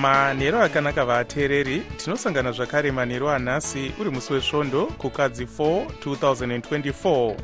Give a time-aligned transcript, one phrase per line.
[0.00, 7.34] manhero akanaka vateereri tinosangana zvakare manhero anhasi uri musi wesvondo kukadzi 4 2024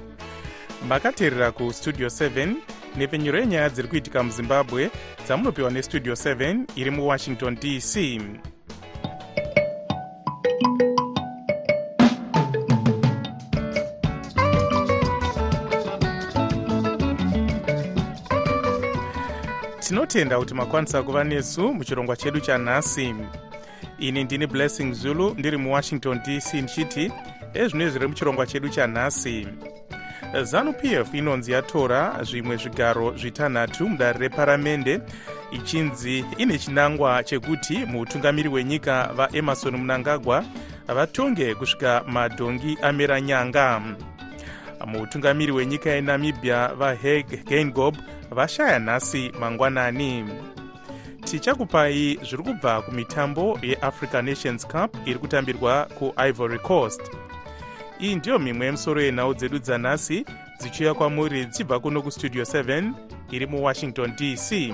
[0.89, 2.55] makateerera kustudio 7
[2.97, 4.91] nhepfenyuro yenyaya dziri kuitika muzimbabwe
[5.27, 8.21] dzamunopiwa nestudio 7 iri muwashington dc
[19.87, 23.15] tinotenda kuti makwanisa kuva nesu muchirongwa chedu chanhasi.
[23.99, 27.13] Ini ndini blessing zulu ndiri muwashington dc ndichiti
[27.55, 29.49] ezvino zviri muchirongwa chedu chanhasi.
[30.43, 35.01] Zanup f inonzi yatora zvimwe zvigaro zvitanhatu mudare reparamende.
[35.53, 40.45] Ichinzi ine chinangwa chekuti muutungamiri hwenyika vaemarson munangagwa
[40.87, 43.83] vatonge kusvika madhongi amera nyanga.
[44.87, 47.97] Muutungamiri hwenyika yenamibia vaheg gaingob
[48.31, 50.25] vashaya nhasi mangwanani.
[51.25, 57.03] Tichakupai zviri kubva kumitambo yeafrica nations cup iri kutambirwa kuivory coast.
[58.01, 60.25] Iyi ndiyo mimwe yemusoro yenhau dzedu dzanhasi
[60.61, 62.93] dzichiuya kwamuri dzichibva kuno kustudio 7
[63.31, 64.73] iri muwashington dc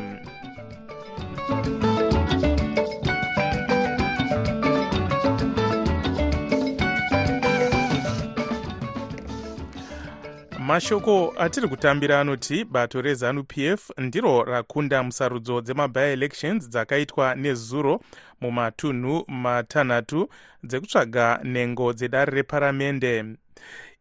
[10.63, 18.01] mashoko atiri kutambira anoti bato rezanup f ndiro rakunda musarudzo dzemabi-elections dzakaitwa nezuro
[18.41, 20.29] mumatunhu matanhatu
[20.65, 23.25] dzekutsvaga nhengo dzedare reparamende.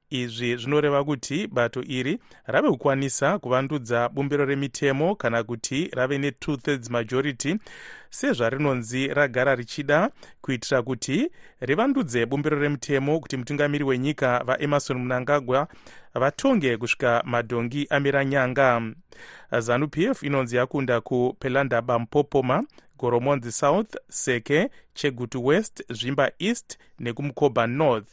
[0.10, 6.90] Izvi zvinoreva kuti bato iri rave kukwanisa kuvandudza bumbiro remitemo kana kuti rave ne2 thirds
[6.90, 7.56] majority
[8.12, 10.10] sezvarinonzi ragara richida
[10.42, 15.68] kuitira kuti rivandudze bumbiro remutemo kuti mutungamiri wenyika vaemarson munangagwa
[16.14, 18.82] vatonge kusvika madhongi amira nyanga.
[19.60, 22.64] Zanup f inonzi yakunda kupelandaba mpopoma
[22.98, 28.10] goromonzi south seke chegutu west zvimba east nekumukoba north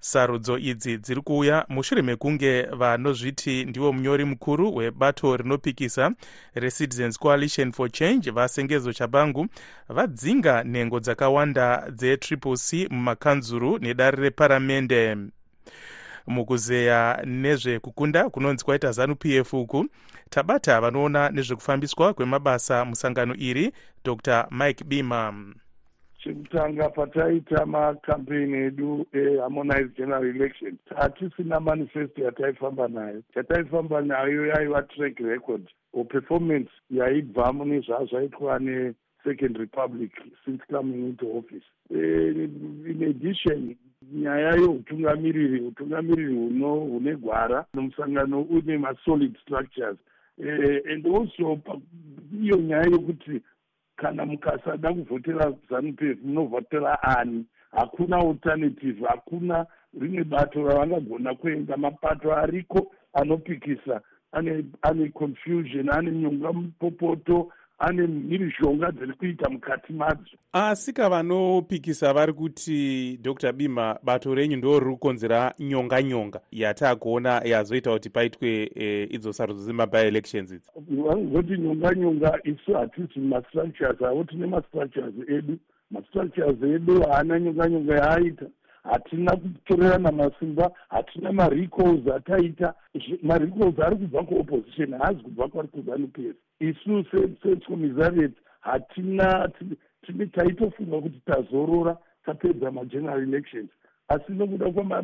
[0.00, 6.12] sarudzo idzi dziri kuuya mushure mekunge vanozviti ndivo munyori mukuru webato rinopikisa
[6.54, 9.46] recitizens coalition for change vasengezo chabangu
[9.88, 15.16] vadzinga nhengo dzakawanda dzetriple c mumakanzuru nedare reparamende.
[16.26, 19.86] Mukuzeya nezvekukunda kunonzi kwaita zanup f uku
[20.30, 23.72] tabata vanoona nezvekufambiswa kwemabasa musangano iri
[24.04, 24.46] dr.
[24.50, 25.34] Mike bima
[26.22, 33.22] chekutanga pataita makampeini edu eharmonized general election hatisina manifesto yataifamba nayo.
[33.36, 35.68] Yataifamba nayo yaiva track record.
[35.92, 40.12] Or performance yaibva mune zvazvaitwa nesecond republic
[40.44, 41.64] since coming into office.
[41.90, 43.76] In addition
[44.12, 49.96] nyaya yeutungamiriri utungamiriri hune gwara nomusangano une masolid structures.
[50.38, 51.60] And also
[52.42, 53.40] iyo nyaya yokuti
[54.00, 57.44] kana mukasada kuvhotera zanup f munovhotera ani?
[57.72, 59.66] Hakuna alternative hakuna
[60.00, 61.76] rimwe bato ravangagona kuenda.
[61.76, 64.00] Mapato ariko anopikisa
[64.32, 70.36] ane ane confusion ane nyonga mupopoto ane mhirizhonga dziri kuita mukati madzo.
[70.52, 73.52] Asi kavanopikisa vari kuti dr.
[73.52, 79.64] Bima bato renyu ndo riri kukonzera nyonga nyonga yataakuona yazoita kuti paitwe e, idzo sarudzo
[79.64, 80.70] dzemabi-elections idzi?
[81.06, 85.58] Vangoti nyonga nyonga isu hatisi mastructures avo tine mastructures edu.
[85.90, 88.46] Mastructures edu haana nyonga nyonga yaaita.
[88.82, 92.74] Hatina kutorerana masimba hatina marecalls ataita.
[93.22, 97.04] Marecalls ari kubva kuopposition haazi kubva kwari kuzanup f isu
[97.42, 99.50] secommissariat hatina
[100.06, 103.70] tine taitofunga kuti tazorora tapedza mageneral elections.
[104.08, 104.94] Asi nokuda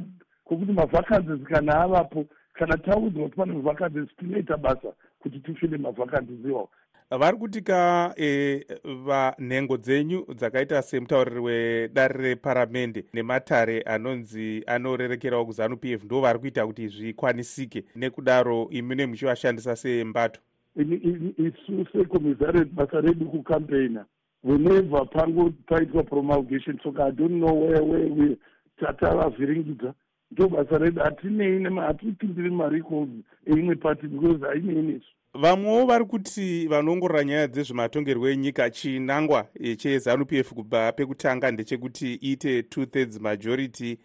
[0.44, 6.68] kwokuti mavhakances kana avapo kana taudzwa kuti pane mavhakances tinoita basa kuti tifile mavhakances iwawo.
[7.10, 8.66] Vari kutika e,
[9.04, 16.04] vanhengo dzenyu dzakaita semutauriri wedare reparamende nematare anonzi anorerekerawo kuzanup f.
[16.04, 17.84] Ndo vari kuita kuti zvikwanisike.
[17.96, 20.40] Nekudaro imune muchivashandisa sembato
[20.76, 24.04] isu secommissariat basa redu kucampaigna
[24.44, 28.36] whenever pango paitwa promulgation soka i don't know where where we
[28.80, 29.94] tatavavhiringidza
[30.30, 33.08] ndo basa redu hatinei hatipindiri marecalls
[33.46, 39.46] eimwe party because hainei nesu vamwewo vari kuti vanoongorora nyaya dzezvematongerwo enyika chinangwa
[39.76, 43.98] chezanup f kubva pekutanga ndechekuti iite two thirds majority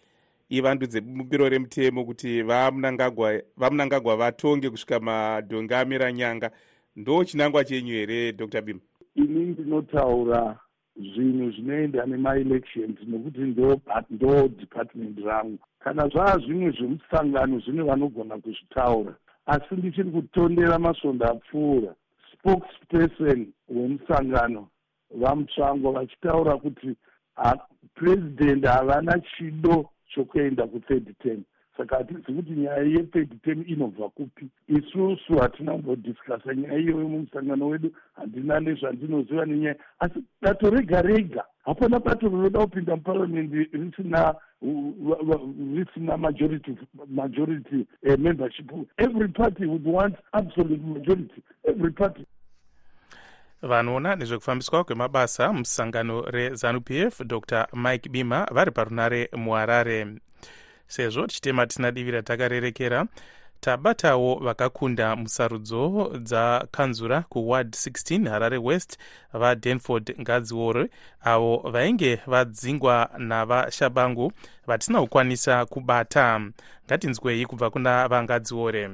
[0.51, 6.51] ivandudze bumbiro remutemo kuti vamunangagwa vamunangagwa vatonge kusvika madhonge amira nyanga.
[6.95, 8.61] Ndo chinangwa chenyu here dr.
[8.61, 8.79] Bim
[9.15, 10.59] ini ndinotaura
[10.95, 15.59] zvinhu zvinoenda nemaelections nokuti ndo ndo department rangu.
[15.79, 19.13] Kana zvaa zvimwe zvemusangano zvine vanogona kuzvitaura
[19.45, 21.95] asi ndichiri kutondera masvondo apfuura.
[22.31, 24.67] Spokesperson wemusangano
[25.11, 26.95] vamutsvango vachitaura kuti
[27.95, 31.43] purezidendi havana chido chokuenda kuthird term.
[31.77, 37.91] Saka hatizi kuti nyaya yethird term inobva kupi isusu hatina kumbodiscasa nyaya iyoyo mumusangano wedu
[38.13, 39.75] handina nezvandinoziva nenyaya.
[39.99, 41.43] Asi bato rega rega.
[41.65, 44.35] Hapana bato rinoda kupinda muparamendi risina
[45.75, 46.77] risina majority
[47.07, 48.71] majority uh, membership.
[48.97, 51.43] Every party would want absolute majority.
[51.67, 52.25] Every party
[53.61, 57.67] vanoona nezvekufambiswa kwemabasa musangano rezanup f dr.
[57.73, 60.07] Mike bima vari parunare muharare.
[60.87, 63.05] Sezvo tichitema tisina divi ratakarerekera
[63.59, 68.97] tabatawo vakakunda musarudzo dzakanzura kuward 16 harare west
[69.33, 70.89] vadanford ngadziore
[71.21, 74.31] avo vainge vadzingwa navashabangu
[74.67, 76.41] vatisina kukwanisa kubata.
[76.85, 78.89] Ngatinzwei kubva kuna vangadziore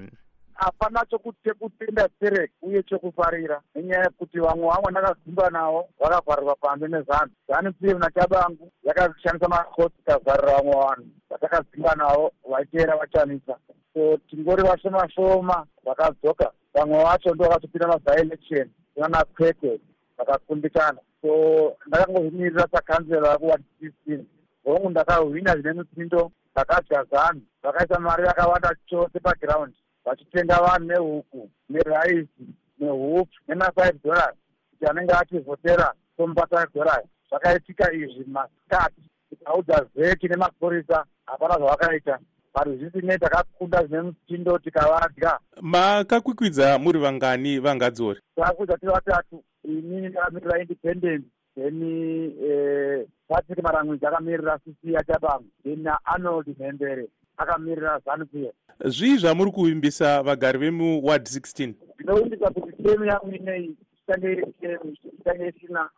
[0.57, 3.62] hapana chokutenda serek uye chokufarira.
[3.75, 10.57] Nenyaya yekuti vamwe vamwe ndakadzimba navo vakavharirwa pambi nezanu zanu pf nachabangu yakashandisa makoti ikavharira
[10.57, 11.07] vamwe vanhu.
[11.30, 13.57] Vatakadzimba navo vaiteera vachanisa.
[13.94, 16.51] So tingori vashoma shoma vakadzoka.
[16.74, 19.80] Vamwe vacho ndo vakatopinda mavhielection inana kwekwe
[20.18, 21.31] vakakundikana so
[21.88, 24.25] ndakangozvimirira sakanzera kuward sixteen
[24.63, 29.77] hongu ndakahwina zvine mutsindo ndakadya zanu vakaisa mari yakawanda chose pagiraundi
[30.07, 32.45] vachitenga vanhu nehuku neraisi
[32.80, 34.36] nehupfu nemafive dollars
[34.71, 42.19] kuti anenge achivhotera somubata dollars zvakaitika izvi masikati tikaudza zeki nemapurisa hapana zvavakaita.
[42.56, 45.39] Mari zvisinei takakunda zvine mutindo tikavadya.
[45.62, 51.25] Makakwikwidza muri vangani vangadziori takakwidza tiri vatatu ini ndakamirira independent
[51.56, 51.83] then
[52.44, 57.07] eh, patrick maramwidzi akamirira cc yachabangu then naarnold mhembere
[57.38, 58.51] akamirira zanupia
[58.86, 65.48] zvii zvamuri kuvimbisa vagari vemuward 16 ndinovimbisa kuti temu yangu inei ichange iri temu ichange
[65.48, 65.90] isina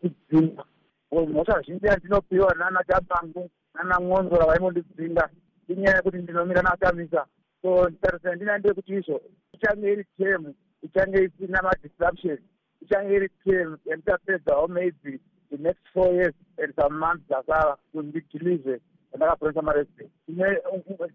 [0.00, 0.64] kudzinga
[1.12, 5.28] mhosva zhinji yandinopiwa nana chabangu nana ng'onzora vaimondidzinga
[5.68, 7.26] inyaya yekuti ndinomira nakamisa
[7.62, 9.20] so nditarisira ndina ndee kuti izvo
[9.52, 12.38] ichange iri temu ichange isina madisruption
[12.82, 15.20] ichange iri temu yandichapedzawo maybe
[15.50, 18.80] the next four years and some months dzasara kuti ndigilize
[19.14, 20.10] andakapresa maresident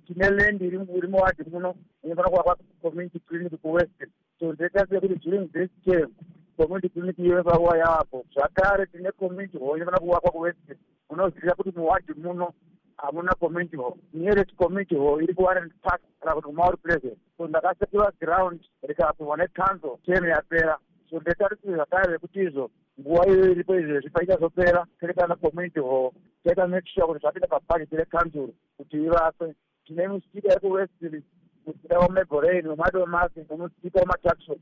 [0.05, 4.09] tine land iri muwadhi muno inofana kuvakwa community clinic kuweston
[4.39, 6.11] so ndeta sekuti during this term
[6.57, 10.77] community clinic iyo inofana kuva yavapo zvakare tine community hall inofana kuvakwa kuweston
[11.09, 12.53] munoziva kuti muwadhi muno
[12.97, 13.97] hamuna community hall.
[14.13, 19.97] Nearest community hall iri kuwarrant park kana kuti kumauri pleasant so ndakasekiva ground rikapiwa necouncil
[20.05, 20.77] term yapera.
[21.09, 26.11] So ndetarisiri zvakare rekuti izvo nguva iyo iripo izvezvi paichazopera terekana community hall
[26.43, 29.55] taita make sure kuti zvapinda pabhajeti recouncil kuti ivakwe.
[29.85, 31.23] Tine musika iri kuwestry
[31.65, 34.59] musika wemagorain wemadomasi nemusika wematakshon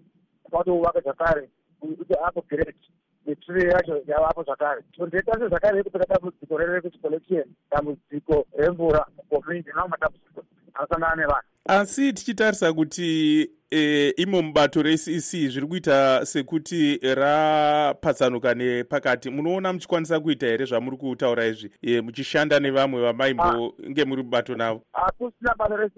[0.47, 1.49] akatouvaka zvakare
[1.79, 2.75] kuti upgrade
[3.25, 4.81] netree yacho yavapo zvakare.
[4.97, 10.42] So ndetarise zvakare rekupeka dambudziko rerekuti collection dambudziko remvura community nao matambudziko
[10.73, 19.30] anosangana nevanhu asi tichitarisa kuti e, imo mubato recc zviri kuita sekuti rapatsanuka nepakati.
[19.30, 21.72] Munoona muchikwanisa kuita here zvamuri kutaura izvi?
[21.81, 24.06] E, muchishanda nevamwe vamaimbonge ah.
[24.06, 24.81] muri mubato navo.
[24.94, 25.94] Hakusina bato recc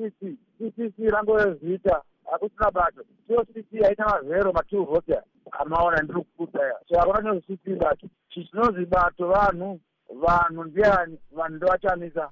[0.58, 3.02] ccc rangozita hakusina bato.
[3.28, 8.86] Tiyo cc haina mazero matwo voter amaona ndiri kukudaya so hakuna chinonzi cc bato chichinonzi
[8.86, 9.80] bato vanhu
[10.22, 12.30] vanhu ndiani vanhu ndovachamisa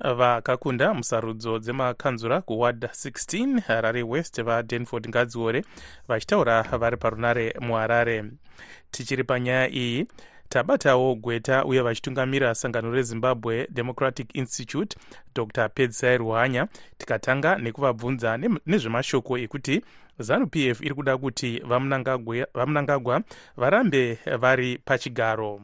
[0.00, 5.64] vakakunda musarudzo dzemakanzura kuward 16 harare west vadanford ngadziore
[6.08, 8.24] vachitaura vari parunare muharare.
[8.90, 10.06] Tichiri panyaya iyi
[10.48, 14.96] tabatawo gweta uye vachitungamira sangano rezimbabwe democratic institute
[15.34, 16.66] dr pedzisai ruhanya
[16.98, 19.84] tikatanga nekuvabvunza nezvemashoko ekuti
[20.18, 21.62] zanup f iri kuda kuti
[22.54, 23.22] vamunangagwa
[23.56, 25.60] varambe vari pachigaro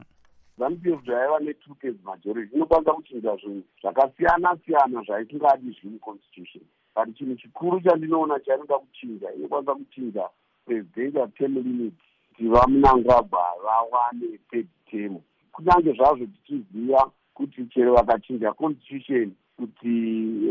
[0.61, 6.65] zanupf zvaiva netwo thirds majority inokwanisa kuchinja zvinhu zvakasiyana siyana zvaitingadi zviri constitution.
[6.95, 10.29] But chinhu chikuru chandinoona chainoda kuchinja inokwanisa kuchinja
[10.67, 11.95] presidential term limit
[12.29, 15.19] kuti vamunangagwa vawane third term.
[15.53, 19.95] Kunyange zvazvo tichiziva kuti chero vakachinja constitution kuti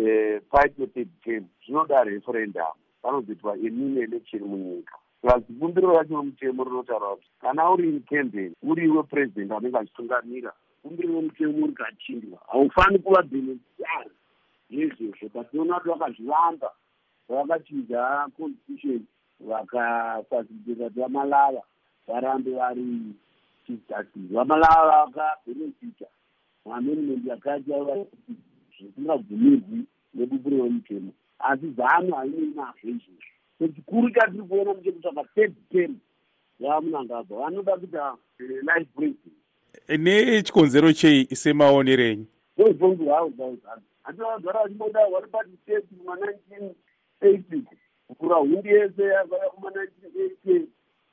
[0.07, 1.45] eh, paitwe third term.
[1.65, 2.73] Zvinoda referendum.
[3.01, 9.03] Panozoitwa emine election munyika pasi bumbiro racho romutemo rinotaura kuti kana uri in campaign uriwe
[9.03, 10.51] purezidendi anenge achitungamira
[10.83, 14.11] bumbiro romutemo rikachindwa haufaniri kuva beneficiary
[14.69, 16.69] yezvezvo but tinoona kuti vakazvivamba
[17.29, 19.01] vakachinja constitution
[19.39, 21.63] vakafasiliteta kuti vamalava
[22.07, 22.85] varambe vari
[23.67, 26.05] justice vamalava vakabenefita
[26.65, 28.05] maamendment yakaita
[28.79, 35.95] zvisingabvumirwi nebumbiro romutemo asi zano hainei nazvo izvozvo so chikuru chatiri kuona ndechekutsvaka third term
[36.59, 39.35] yamunangabva vanoda kuita eh, life president
[39.97, 42.25] nechikonzero chei semaonero enyu
[42.57, 46.73] ndozvonzi havo zaizano handivagara vachimboda vari pati state kuma-nineteen
[47.21, 47.63] eighty.
[48.07, 50.67] Kukura hundi yese yakauya kuma-nineteen eighty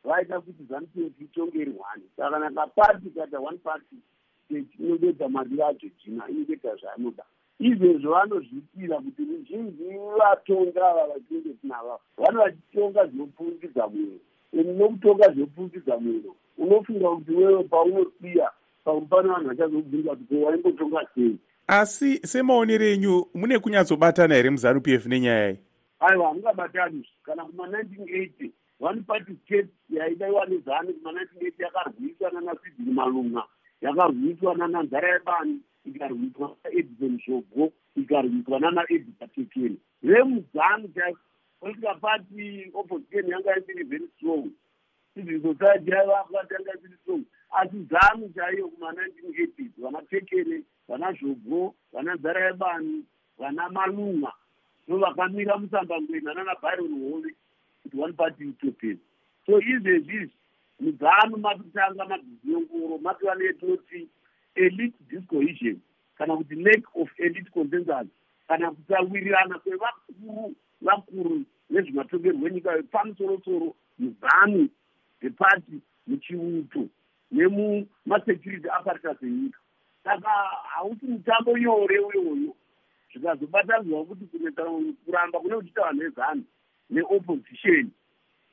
[0.04, 3.96] vaita kuti zanupf itonge iri one saka nakapati kaita one party
[4.44, 7.24] state inobedza mari yacho jina inokuita zvaanoda
[7.60, 9.84] izvezvo vanozvitira kuti ruzhinji
[10.18, 18.50] vatonga ava vatinenge tinava vano vachitonga zvinopfungidza mwero nokutonga zvinopfungidza mwero unofunga kuti wewe paunosiya
[18.84, 21.36] pamwe pane vanhu vachazobvunza kuti ko waimbotonga sei?
[21.66, 25.58] Asi semaonero enyu mune kunyatsobatana here muzanup f nenyaya iyi?
[26.00, 27.08] Aiwa hamungabatani.
[27.22, 33.42] Kana kuma-nineteen eighty one party state yaidaiwa kuma-nineteen eighty yakarwiswa nanasidini malunga
[33.80, 41.16] yakarwiswa nananzara yebani ikarwiswa naedison shogo ikarwiswa nanaedita tekeni remuzanu chai
[41.61, 44.50] political party opposition yanga isiri very strong.
[45.14, 47.23] Civil society yaivakati yanga isiri strong.
[47.50, 53.05] Asi zanu chaiyo kuma-nineteen eighties vana tekene vana zhogo vana nzara yebani
[53.38, 54.33] vana malunga
[54.88, 57.35] ndo vakamira musambangwena nana byron hove
[57.83, 59.00] kuti one party itopesa
[59.47, 60.31] so izvezvizvi
[60.81, 64.09] muzanu makutanga mabhiziongoro mativa neyetinoti
[64.56, 65.80] elite discohesion
[66.18, 68.08] kana kuti lack of elite consensus
[68.48, 74.68] kana kusawirirana kwevakuru vakuru nezvematongerwo enyika yepamusorosoro muzanu
[75.20, 76.88] dzepati muchiuto
[77.32, 79.58] nemumasecurity apparatus enyika
[80.04, 80.30] saka
[80.62, 82.54] hausi mutambo nyore uyoyo.
[83.12, 84.25] Zvikazobatanidzwa kuti
[85.04, 86.44] kuramba kune kuchitawa nezanu
[86.90, 87.90] neopposition.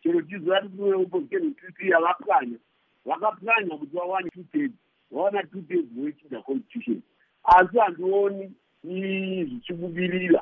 [0.04, 2.58] Chero chiziva kuti kune opposition titi yavapwanya
[3.06, 4.74] vakapwanya kuti vawane two thirds
[5.14, 7.02] vawana two thirds voichinja constitution
[7.44, 8.52] asi handioni
[8.84, 10.42] zvichibudirira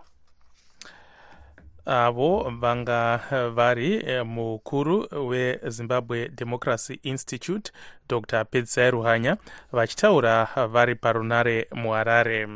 [1.85, 3.19] avo vanga
[3.55, 7.71] vari eh, mukuru wezimbabwe democracy institute
[8.09, 8.45] dr.
[8.45, 9.37] Pedzisai ruhanya
[9.71, 12.47] vachitaura vari parunare muharare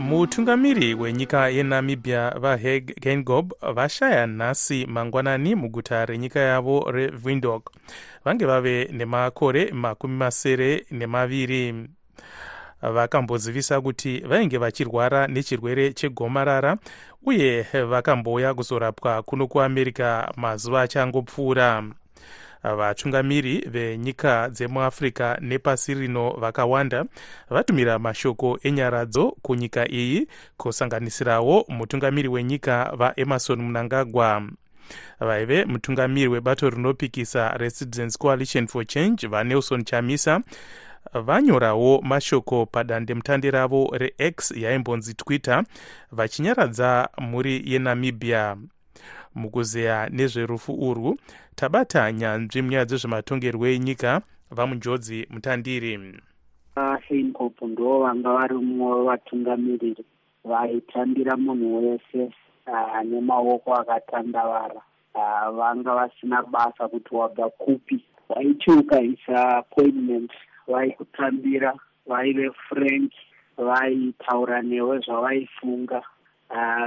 [0.00, 7.70] mutungamiri wenyika yenamibia vahag gengob vashaya nhasi mangwanani muguta renyika yavo revindok
[8.24, 11.74] vange vave nemakore makumi masere nemaviri.
[12.82, 16.76] Vakambozivisa kuti vainge vachirwara nechirwere chegomarara
[17.26, 21.84] uye vakambouya kuzorapwa kuno kuamerica mazuva achangopfuura
[22.62, 27.04] vatungamiri venyika dzemuafrica nepasi rino vakawanda
[27.50, 34.42] vatumira mashoko enyaradzo kunyika iyi kusanganisirawo mutungamiri wenyika vaemarson munangagwa
[35.20, 40.40] vaive mutungamiri webato rinopikisa recitizens coalition for change vanelson chamisa.
[41.14, 45.64] Vanyorawo mashoko padandemutande ravo rex yaimbonzi twitter
[46.12, 48.56] vachinyaradza mhuri yenamibia
[49.36, 51.16] mukuzeya nezverufu urwu.
[51.54, 55.92] Tabata nyanzvi munyaya dzezvematongerwo enyika vamunjodzi mutandiri.
[56.76, 60.04] Vahencop ndo vanga vari mumwe wevatungamiriri
[60.44, 62.30] vaitambira munhu wese
[63.04, 64.80] nemaoko akatandavara.
[65.56, 68.04] Vanga vasina basa kuti wabva kupi.
[68.28, 70.32] Vaiti ukaisa appointment
[70.68, 71.74] vaikutambira
[72.06, 73.12] vaive frank
[73.56, 76.02] vaitaura newe zvavaifunga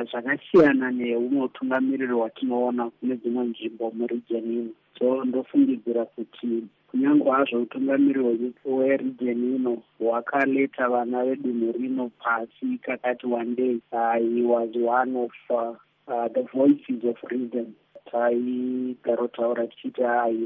[0.09, 6.49] zvakasiyana neumwe utungamiriri hwatinoona kune dzimwe nzvimbo muregion ino so ndofungidzira kuti
[6.87, 15.15] kunyange hazvo utungamiriri weregion ino hwakaleta vana vedunhu rino pasi kakati uh, he was one
[15.15, 15.75] of uh,
[16.07, 17.75] uh, the voices of reason.
[18.11, 20.01] Taigarotaura tichiti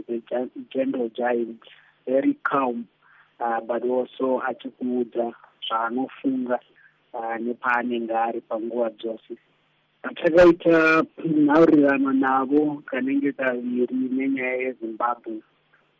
[0.09, 1.61] is a gentle giant
[2.05, 2.87] very calm.
[3.39, 5.33] Uh, but also achikuudza
[5.67, 6.59] zvaanofunga
[7.39, 9.37] nepaanenge ari panguva dzose.
[10.01, 15.41] Takaita nhaurirano navo kanenge kaviri nenyaya yezimbabwe.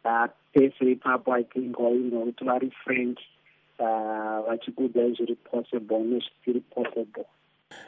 [0.05, 2.71] Uh, pese ipapo i think wainwa kuti vari
[4.47, 7.25] vachikuudzai uh, zviri possible nezvisiri possible.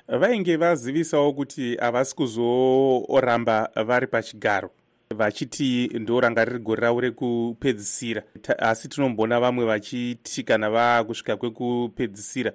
[0.07, 4.69] Vainge vazivisawo kuti havasi kuzoramba vari pachigaro
[5.15, 8.23] vachiti ndo ranga riri gore ravo rekupedzisira.
[8.57, 12.53] Asi tinombona vamwe vachiti kana vaakusvika kwekupedzisira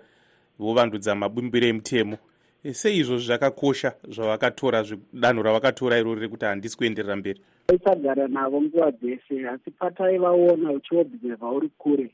[0.60, 2.16] vovandudza mabumbiro emutemo.
[2.64, 7.40] E, sei izvozvi zvakakosha zvavakatora danho ravakatora irori rekuti handisi kuenderera mberi.
[7.68, 12.10] Vaisagara navo nguva dzese asi pataivaona uchiobserva uri kure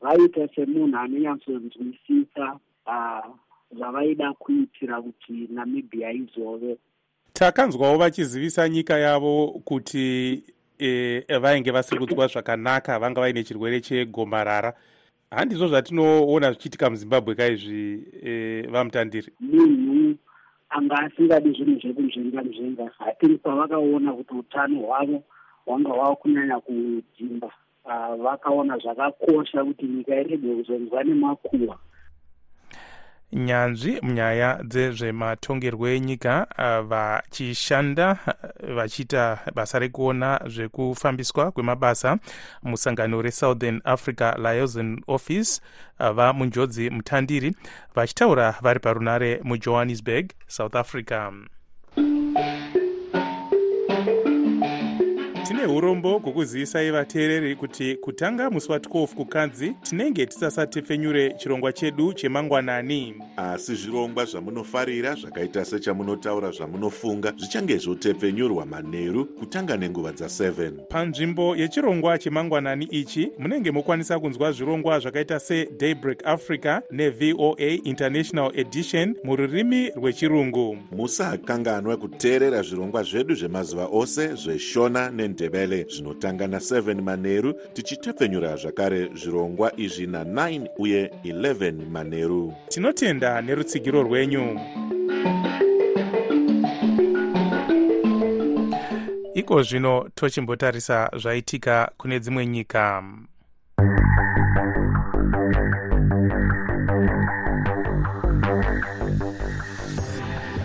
[0.00, 2.58] vaita semunhu anonyatsonzwisisa
[3.76, 6.76] zvavaida kuitira kuti namibhia izove.
[7.32, 10.42] Takanzwawo vachizivisa nyika yavo kuti
[10.78, 14.74] e, vainge vasiri kunzwa zvakanaka vanga vaine chirwere chegomarara
[15.30, 19.32] handizvo zvatinoona zvichiitika muzimbabwe kaizvi e, vamutandiri?
[19.40, 20.14] Munhu
[20.70, 25.22] anga asingadi zvinhu zvekunzvenga nzvenga hatiri pavakaona kuti utano hwavo
[25.64, 27.50] hwanga hwava kunyanya kudzimba
[28.24, 31.78] vakaona zvakakosha kuti nyika irege kuzonzwa nemakuhwa
[33.32, 36.46] nyanzvi munyaya dzezvematongerwo enyika
[36.90, 38.18] vachishanda
[38.76, 42.18] vachiita basa rekuona zvekufambiswa kwemabasa
[42.62, 45.60] musangano resouthern africa liaison office
[45.98, 47.54] vamunjodzi mutandiri
[47.94, 51.32] vachitaura vari parunare mujohannesburg south africa
[55.60, 63.14] tine urombo hwekuzivisai vateereri kuti kutanga musi wa12 kukadzi tinenge tisasatepfenyure chirongwa chedu chemangwanani.
[63.36, 72.84] Asi zvirongwa zvamunofarira zvakaita sechamunotaura zvamunofunga zvichange zvotepfenyurwa manheru kutanga nenguva dza7 panzvimbo yechirongwa chemangwanani
[72.84, 80.78] ichi munenge mokwanisa kunzwa zvirongwa zvakaita sedaybreak africa nevoa international edition mururimi rwechirungu.
[80.96, 85.10] Musakanganwa kuteerera zvirongwa zvedu zvemazuva ose zveshona
[85.50, 94.60] nendebele zvinotanga na7 manheru tichitepfenyura zvakare zvirongwa izvi na9 uye 11 manheru tinotenda nerutsigiro rwenyu.
[99.34, 103.02] Iko zvino tochimbotarisa zvaitika kune dzimwe nyika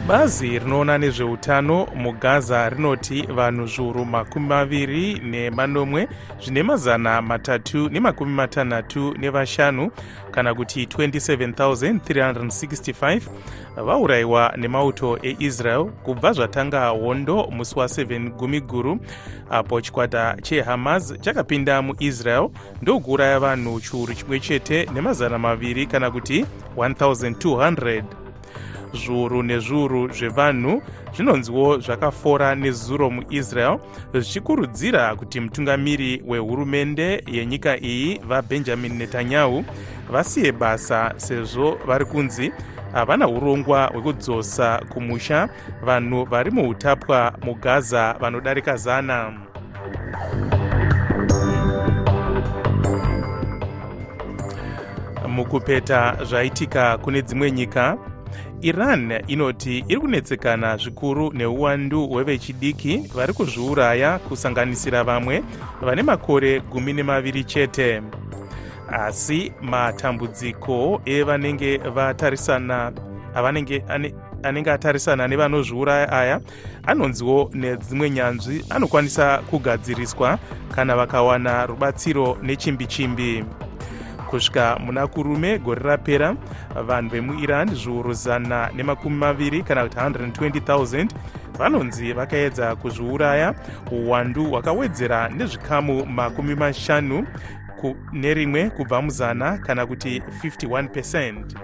[0.08, 6.08] bazi rinoona nezveutano mugaza rinoti vanhu zviuru makumi maviri nemanomwe
[6.44, 9.91] zvine mazana matatu nemakumi matanhatu nevashanu
[10.32, 13.22] kana kuti 27365
[13.76, 19.00] vaurayiwa nemauto eisrael kubva zvatanga hondo musi wa7 gumi guru
[19.50, 22.50] apo chikwata chehamas chakapinda muisrael
[22.82, 26.46] ndokuuraya vanhu chiuru chimwe chete nemazana maviri kana kuti
[26.78, 28.25] 1200
[28.95, 30.81] zviuru nezviuru zvevanhu
[31.15, 33.79] zvinonziwo zvakafora nezuro muisrael
[34.13, 39.65] zvichikurudzira kuti mutungamiri wehurumende yenyika iyi vabenjamin netanyahu
[40.12, 42.51] vasiye basa sezvo vari kunzi
[42.95, 45.49] havana urongwa hwekudzosa kumusha
[45.84, 49.34] vanhu vari muutapwa mugaza vanodarika zana.
[55.27, 57.97] Mukupeta zvaitika kune dzimwe nyika
[58.62, 65.43] iran inoti iri kunetsekana zvikuru neuwandu hwevechidiki vari kuzviuraya kusanganisira vamwe
[65.82, 68.02] vane makore gumi nemaviri chete.
[68.91, 72.91] Asi matambudziko evanenge vatarisana
[73.36, 73.84] avanenge
[74.43, 76.41] anenge atarisana nevanozviuraya aya
[76.88, 80.39] anonziwo nedzimwe nyanzvi anokwanisa kugadziriswa
[80.76, 83.43] kana vakawana rubatsiro nechimbi chimbi
[84.36, 86.36] kusvika muna kurume gore rapera
[86.88, 91.08] vanhu vemuiran zviuru zana nemakumi maviri kana kuti 120000
[91.60, 93.54] vanonzi vakaedza kuzviuraya
[93.91, 97.28] uwandu hwakawedzera nezvikamu makumi mashanu
[98.13, 101.56] nerimwe kubva muzana kana kuti 51 percent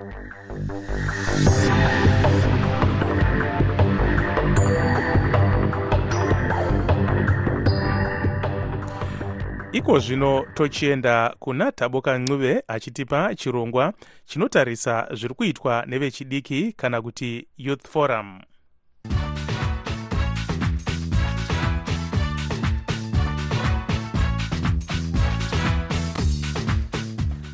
[9.74, 13.94] iko zvino tochienda kuna taboka ncuve achitipa chirongwa
[14.26, 18.42] chinotarisa zviri kuitwa nevechidiki kana kuti youth forum.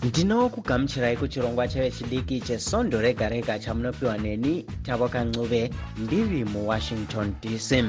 [0.03, 7.83] Ndinokugamuchirai kuchirongwa chevechidiki chesondo rega rega chamunopiwa neni taboka ncuve ndiri muwashington dc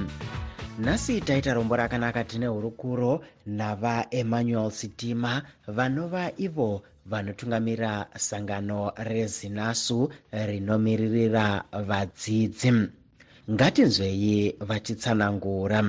[0.78, 12.70] nhasi taita rombo rakanaka tine hurukuro navaemmanuel sitima vanova ivo vanotungamirira sangano rezinasu rinomiririra vadzidzi.
[13.50, 15.82] Ngatinzwei vachitsanangura.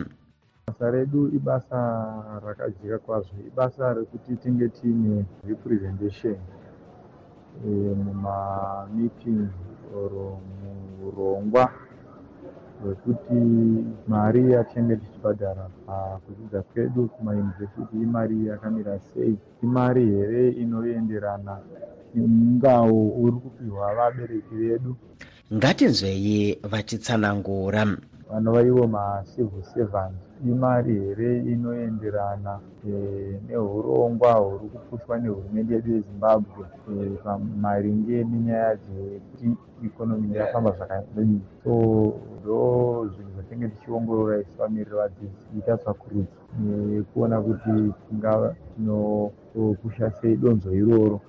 [0.68, 1.80] Basa redu ibasa
[2.46, 6.38] rakajeka kwazvo ibasa rekuti tinge tiine representation
[8.06, 9.52] mumameetings
[9.96, 10.40] oro
[11.02, 11.72] muurongwa
[12.84, 13.34] hwekuti
[14.08, 19.38] mari yatinenge tichibhadhara pakudzidza kwedu kumayunivhesiti imari yakamira sei?
[19.64, 21.58] Imari here inoenderana
[22.16, 24.96] nemungawo uri kupiwa vabereki vedu?
[25.54, 27.86] Ngatinzwei vachitsanangura.
[28.32, 37.20] Vanova ivo macivil servants imari here inoenderana e, neurongwa huri kupushwa nehurumende yedu yezimbabwe e,
[37.62, 41.74] maringe nenyaya dzekuti ikonomi yafamba zvakadii so
[42.42, 42.60] ndo
[43.12, 47.72] zvinhu zvatinge tichiongorora isu vamiriri vadzidzi ita tsvakurudzo nekuona kuti
[48.08, 51.22] tingava tinopusha sei donzo iroro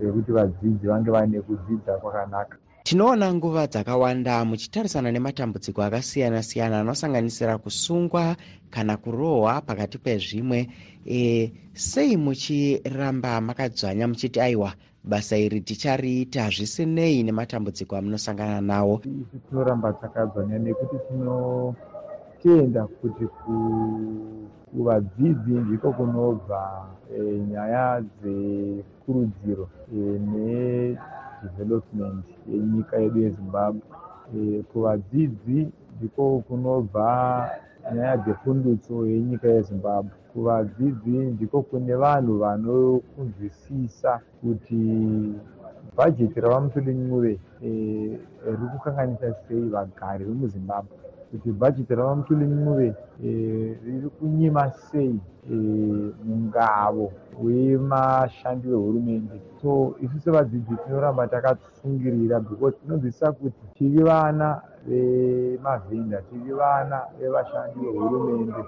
[0.00, 2.56] rekuti vadzidzi vange vaine kudzidza kwakanaka
[2.86, 8.36] tinoona nguva dzakawanda muchitarisana nematambudziko akasiyana-siyana anosanganisira kusungwa
[8.70, 10.68] kana kurohwa pakati pezvimwe.
[11.06, 14.72] E, sei muchiramba makadzvanya muchiti aiwa
[15.04, 19.00] basa iri tichariita zvisinei nematambudziko amunosangana nawo.
[19.02, 23.26] Isi tinoramba takadzvanya nekuti tinotenda kuti
[24.70, 27.18] kuvadzidzi ndiko kunobva e,
[27.50, 29.98] nyaya dzekurudziro e,
[30.30, 30.96] ne
[31.42, 33.82] development yenyika yedu yezimbabwe.
[34.36, 37.06] E, kuvadzidzi ndiko kunobva
[37.94, 40.10] nyaya dzepundutso yenyika yezimbabwe.
[40.32, 44.80] Kuvadzidzi ndiko kune vanhu vanokunzwisisa kuti
[45.96, 47.68] bhajeti ravamutulinyuve e,
[48.44, 50.96] riri kukanganisa sei vagari vemuzimbabwe.
[51.30, 52.94] Kuti bhajeti ravamutulinyuve
[53.24, 53.28] e,
[53.84, 55.20] riri kunyima sei
[55.50, 55.54] e,
[56.24, 66.52] mungavo wemashandi vehurumende so isu sevadzidzi tinoramba takatsungirira because tinonzwisisa kuti tiri vana vemavhinda tiri
[66.52, 68.62] vana vevashandi vehurumende.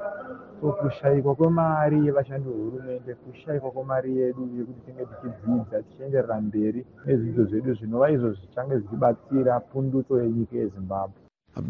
[0.61, 7.75] So kushayikwa kwemari yevashandi vehurumende kushayikwa kwemari yedu yekuti tinge tichidzidza tichienderera mberi nezvidzo zvedu
[7.75, 11.19] zvinova izvo zvichange zvichibatsira pundutso yenyika yezimbabwe.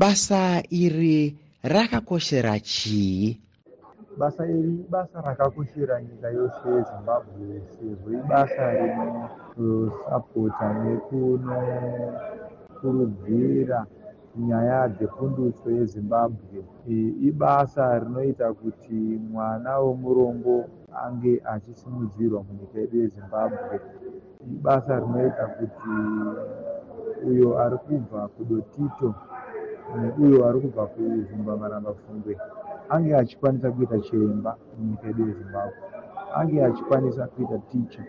[0.00, 3.47] Basa iri rakakoshera chii
[4.18, 13.78] basa iri ibasa rakakoshera nyika yose yezimbabwe sezvo ibasa rinosapota nekunokurudzira
[14.46, 16.58] nyaya dzepundutso yezimbabwe.
[17.28, 18.98] Ibasa rinoita kuti
[19.30, 20.54] mwana womurombo
[21.04, 23.74] ange achisimudzirwa munyika yedu yezimbabwe.
[24.54, 25.92] Ibasa rinoita kuti
[27.30, 29.08] uyo ari kubva kudotito
[30.18, 32.32] neuyo ari kubva kuvhumba marambafungwe
[32.90, 35.76] ange achikwanisa kuita chiremba munyika yedu yezimbabwe
[36.34, 38.02] ange achikwanisa kuita ticha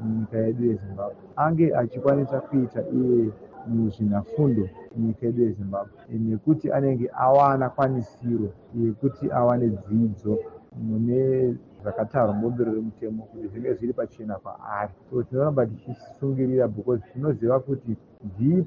[0.00, 3.30] munyika yedu yezimbabwe ange achikwanisa kuita iye
[3.66, 5.92] muzvinafundo munyika yedu yezimbabwe.
[6.08, 8.48] Nekuti anenge awana kwanisiro
[8.80, 10.38] yekuti awane dzidzo
[10.86, 17.96] mune zvakatarwa mubumbiro remutemo kuti zvinge zviri pachena kwaari so tinoramba tichisungirira because tinoziva kuti
[18.24, 18.64] ndii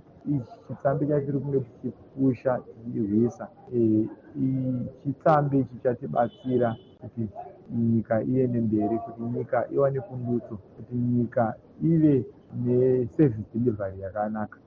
[0.67, 3.47] chitsambi chatiri kunge tichipusha tichirwisa
[5.03, 7.27] chitsambi chichatibatsira kuti
[7.75, 12.25] nyika iende mberi kuti nyika iwane pundutso kuti nyika ive
[12.63, 14.57] neservice delivery yakanaka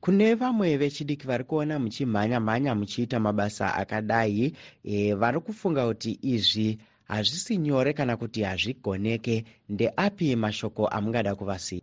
[0.00, 4.52] kune vamwe vechidiki vari kuona muchimhanya-mhanya muchiita mabasa akadai
[4.84, 11.82] e, vari kufunga kuti izvi hazvisi nyore kana kuti hazvigoneke ndeapi mashoko amungada kuvasiya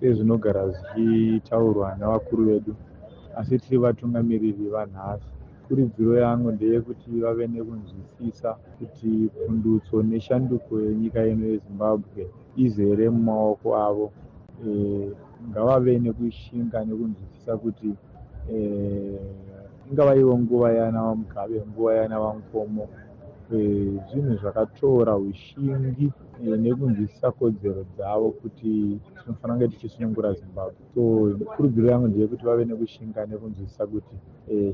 [0.00, 2.74] sezvinogara zvichitaurwa navakuru vedu
[3.36, 5.24] asi tiri vatungamiriri vanhasi.
[5.68, 14.12] Kurudziro yangu ndeyekuti vave nekunzwisisa kuti pundutso neshanduko yenyika yeno yezimbabwe izere mumaoko avo
[14.66, 14.68] e,
[15.48, 17.90] ngavave nekushinga nekunzwisisa kuti
[18.52, 18.56] e,
[19.88, 22.84] ingava ivo nguva yana vamugabe nguva yana vamukomo
[24.08, 26.06] zvinhu zvakatora ushingi
[26.64, 28.70] nekunzwisisa kodzero dzavo kuti
[29.18, 30.80] tinofanira kunge tichisunungura zimbabwe.
[30.94, 31.00] So
[31.52, 34.14] kurudziro yangu ndeyekuti vave nekushinga nekunzwisisa kuti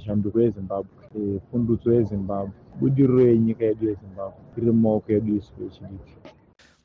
[0.05, 0.91] shanduko yezimbabwe
[1.51, 6.15] pundutso yezimbabwe budiriro yenyika yedu yezimbabwe iri mumaoko edu isu vechidiki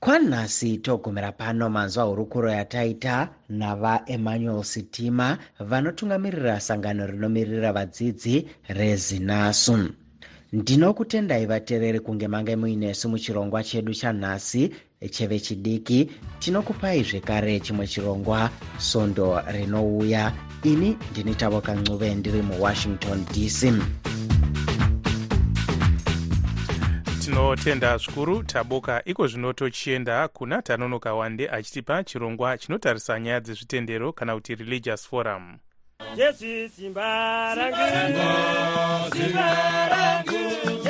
[0.03, 9.89] kwanhasi togumira pano manzwa hurukuro yataita navaemmanuel sitima vanotungamirira sangano rinomirira vadzidzi rezinasu.
[10.53, 14.71] Ndinokutendai vateereri kunge mange muinesu muchirongwa chedu chanhasi
[15.11, 20.33] chevechidiki tinokupai zvekare chimwe chirongwa sondo rinouya.
[20.63, 23.73] Ini ndini tavoka ncuve ndiri muwashington dc
[27.25, 34.35] tinotenda zvikuru taboka iko zvino tochienda kuna tanonoka wande achitipa chirongwa chinotarisa nyaya dzezvitendero kana
[34.35, 35.57] kuti religious forum.
[36.15, 40.82] Jesu simba rangu simba rangu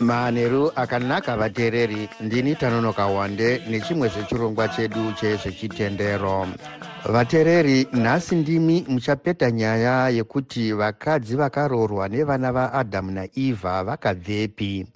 [0.00, 2.08] manheru akanaka vateereri.
[2.20, 6.46] Ndini tanonoka wande nechimwe zvechirongwa chedu chezvechitendero
[7.04, 14.86] vateereri nhasi ndimi muchapeta nyaya yekuti vakadzi vakaroorwa nevana vaadhamu naivha vakabvepi.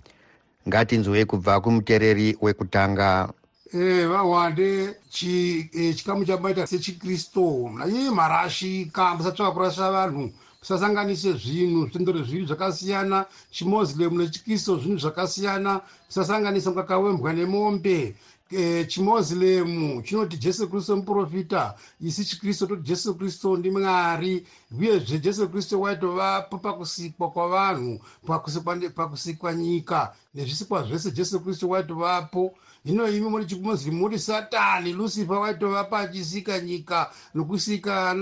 [0.68, 3.28] Ngatinzwei kubva kumuteereri wekutanga.
[3.74, 7.70] Eh vawande chi eh, chikamu chamaita sechikristu.
[7.78, 10.32] Nanyeye marashika musatsvaka kurasha vanhu
[10.64, 15.80] musasanganise zvinhu zvitendero zviri zvakasiyana chimoslem nechikristu zvinhu zvakasiyana.
[16.08, 18.16] Musasanganisa mukaka wembwa nemombe.
[18.50, 21.76] Eh, chimoslem chinoti jesu kristu muprofita.
[22.00, 24.46] Isi chikristu toti jesu kristu ndimwari
[24.78, 28.00] uyezve jesu kristu waitovapo pakusikwa kwavanhu
[28.94, 32.54] pakusikwa nyika nezvisikwa zvese jesu kristu waitovapo.
[32.84, 38.14] Hino imi muri chimoslem muri satani lucifer waitovapo achisika nyika nokusika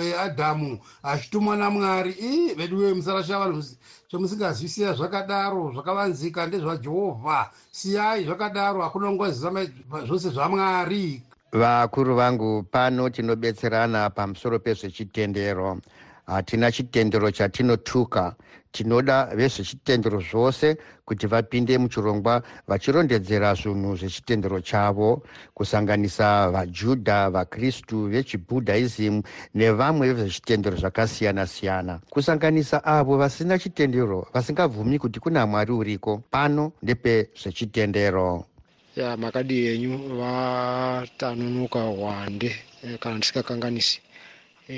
[0.00, 2.14] eh, adhamu achitumwa namwari.
[2.20, 3.62] I vedu wee musarasha vanhu
[4.10, 7.50] zvamusingazvisiya zvakadaro zvakavanzika ndezvajehovha.
[7.72, 9.50] Siyai zvakadaro hakuna ungwazisa
[10.06, 11.22] zvose zvamwari
[11.54, 15.80] vakuru vangu pano tinobetserana pamusoro pezvechitendero.
[16.26, 18.34] Hatina chitendero chatinotuka.
[18.72, 25.22] Tinoda vezvechitendero zvose kuti vapinde muchirongwa vachirondedzera zvinhu zvechitendero chavo
[25.54, 29.22] kusanganisa vajudha vakristu vechibhudhaism
[29.54, 32.00] nevamwe vezvechitendero zvakasiyana-siyana.
[32.10, 38.44] Kusanganisa avo vasina chitendero vasingabvumi kuti kuna mwari uriko pano ndepezvechitendero
[38.96, 42.50] ya makadi enyu vatanonoka wande
[42.84, 44.00] eh, kana ndisingakanganisi
[44.68, 44.74] e,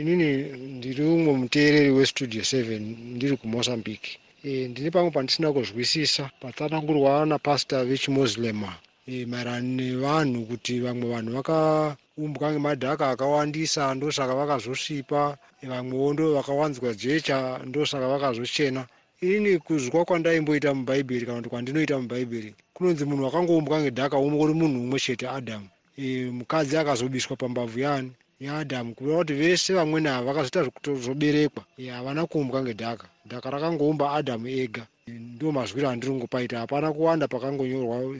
[0.00, 0.28] inini
[0.76, 2.82] ndiri umwe muteereri westudio seven
[3.16, 4.18] ndiri kumozambique.
[4.44, 8.70] E, ndine pamwe pandisina kuzwisisa patsanangurwa napasta vechimoslema
[9.08, 17.58] e, maererano nevanhu kuti vamwe vanhu vakaumbwa ngemadhaka akawandisa ndosaka vakazosvipa vamwewo ndo vakawanzwa jecha
[17.66, 18.86] ndosaka vakazochena
[19.22, 24.98] inini kuzwa kwandaimboita mubhaibheri kana kuti kwandinoita mubhaibheri kunonzi munhu akangoumbwa ngedhaka uri munhu umwe
[25.04, 31.62] chete adhamu e, mukadzi akazobiswa pambavhu yani yaadhamu kureva kuti vese vamweni ava vakazoita zvekutozoberekwa.
[31.94, 33.06] Havana kuumbwa ngedhaka.
[33.26, 34.86] Dhaka rakangoumba adhamu ega.
[35.06, 38.18] Ndo mazwiro andiri ngopaita hapana kuwanda pakangonyorwa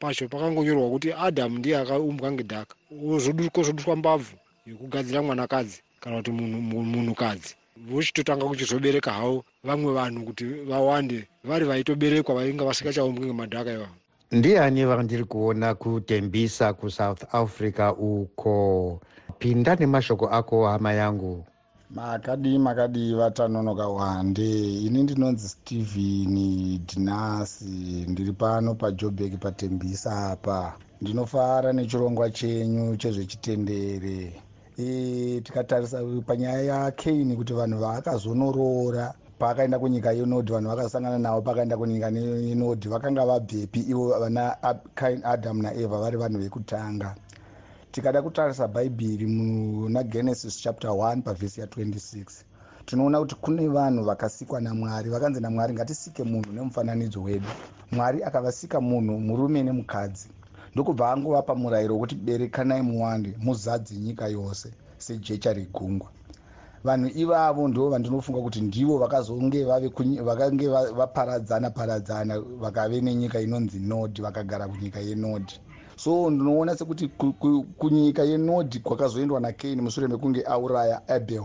[0.00, 2.74] pacho pakangonyorwa kuti adhamu ndiye akaumbwa ngedhaka.
[3.52, 4.34] Kozoduswa mbavhu
[4.66, 12.64] yekugadzira mwanakadzi kana kuti munhukadzi vochitotanga kuchizobereka havo vamwe vanhu kuti vawande vari vaitoberekwa vainga
[12.64, 13.94] vasikachaumbwi ngemadhaka ivavo
[14.32, 19.00] ndiani vandiri kuona kutembisa kusouth africa uko?
[19.38, 21.44] Pinda nemashoko ako hama yangu.
[21.90, 24.50] Makadii makadii vatanonoka wande.
[24.86, 27.64] Ini ndinonzi stephen dinasi.
[28.08, 30.76] Ndiri pano pajobek patembisa apa.
[31.00, 34.42] Ndinofara nechirongwa chenyu chezvechitendere
[34.80, 42.08] e, tikatarisa panyaya yakaini kuti vanhu vaakazonoroora paakaenda kunyika yenodhi vanhu vakasangana navo pakaenda kunyika
[42.08, 44.56] yenodhi vakanga vabvepi ivo vana
[44.94, 47.14] kain adam naeva vari vanhu vekutanga.
[47.92, 52.24] Tikada kutarisa bhaibheri muna genesis chapter 1 pavhesi ya26
[52.86, 57.46] tinoona kuti kune vanhu vakasikwa namwari vakanzi namwari ngatisike munhu nemufananidzo wedu.
[57.92, 60.28] Mwari akavasika munhu murume nemukadzi
[60.74, 66.08] ndokubva angovapa murayiro wekuti berekanai muwande muzadzi nyika yose sejecha regungwa
[66.84, 69.64] vanhu ivavo ndo vandinofunga kuti ndivo vakazonge
[70.22, 75.52] vakange vaparadzana paradzana vakave nenyika inonzi nod vakagara kunyika yenod
[75.96, 77.08] so ndinoona sekuti
[77.78, 81.44] kunyika yenod kwakazoendwa nakaini mushure mekunge auraya abel.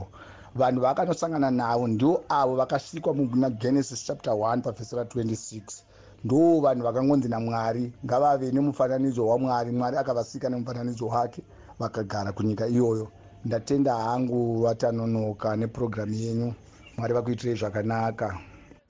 [0.56, 5.62] Vanhu vaakanosangana navo ndo avo vakasikwa muna genesis chapter 1 pavhesi ra26
[6.24, 9.72] ndo vanhu vakangonzi namwari ngavave nemufananidzo wamwari.
[9.72, 11.42] Mwari akavasika nemufananidzo wake
[11.80, 13.08] vakagara kunyika iyoyo.
[13.46, 16.54] Ndatenda hangu vatanonoka nepurogiramu yenyu.
[16.98, 18.40] Mwari vakuitirei zvakanaka.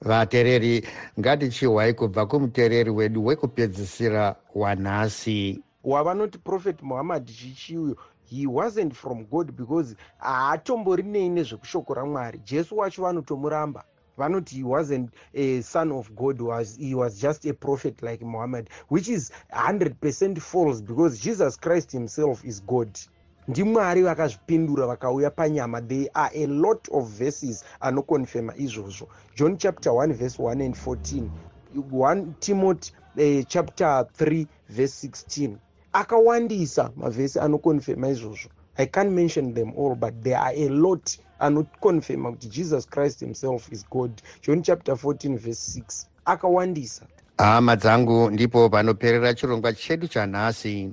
[0.02, 0.88] Vateereri
[1.20, 5.60] ngatichihwai kubva kumuteereri wedu wekupedzisira wanhasi.
[5.84, 7.96] Wavanoti prophet muhammad chichiuyo
[8.30, 13.84] he wasn't from god because haatomborinei nezvekushoko ramwari jesu wacho vanotomuramba
[14.18, 18.70] vanoti he wasn't a son of god was he was just a prophet like muhammad
[18.90, 23.00] which is 100 percent false because jesus christ himself is god.
[23.48, 25.82] Ndimwari vakazvipindura vakauya panyama.
[25.82, 29.08] There are a lot of verses anokonfema izvozvo.
[29.36, 31.30] John chapter 1 verse 1 and 14
[31.76, 35.58] 1 timothy uh, chapter 3 verse 16
[35.94, 38.50] akawandisa mavhesi anokonfema izvozvo.
[38.78, 43.72] I can't mention them all but there are a lot anokonfema kuti jesus christ himself
[43.72, 44.22] is god.
[44.42, 47.06] John chapter 14 verse 6 akawandisa.
[47.38, 50.90] Hama dzangu ndipo panoperera chirongwa chedu chanhasi.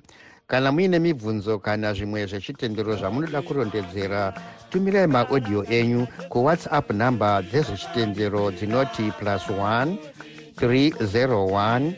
[0.46, 4.34] Kana muine mibvunzo kana zvimwe zvechitendero zvamunoda kurondedzera
[4.70, 9.96] tumirai maaudio enyu kuwhatsapp nhamba dzezvechitendero dzinoti plus 1
[10.56, 11.92] 301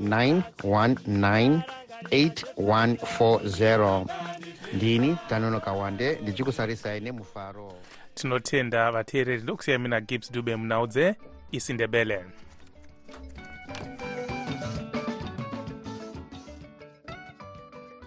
[0.00, 1.62] 919
[2.10, 4.39] 8140
[4.74, 7.72] ndini tanonoka wande ndichikusarisai nemufaro
[8.14, 11.14] tinotenda vateereri lokusiya mina gibbs dube munaudze
[11.52, 12.24] isindebele.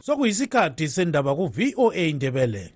[0.05, 2.73] Sokuyisikhathi sendaba ku-voa ndebele.